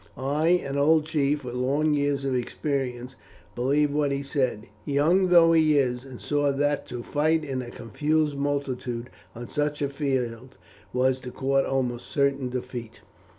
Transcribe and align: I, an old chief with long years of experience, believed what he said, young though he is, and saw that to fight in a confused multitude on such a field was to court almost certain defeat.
I, 0.17 0.47
an 0.65 0.79
old 0.79 1.05
chief 1.05 1.43
with 1.43 1.53
long 1.53 1.93
years 1.93 2.25
of 2.25 2.33
experience, 2.33 3.15
believed 3.53 3.93
what 3.93 4.11
he 4.11 4.23
said, 4.23 4.65
young 4.83 5.27
though 5.27 5.51
he 5.51 5.77
is, 5.77 6.05
and 6.05 6.19
saw 6.19 6.51
that 6.51 6.87
to 6.87 7.03
fight 7.03 7.43
in 7.45 7.61
a 7.61 7.69
confused 7.69 8.35
multitude 8.35 9.11
on 9.35 9.47
such 9.47 9.79
a 9.79 9.89
field 9.89 10.57
was 10.91 11.19
to 11.19 11.29
court 11.29 11.65
almost 11.65 12.07
certain 12.07 12.49
defeat. 12.49 13.01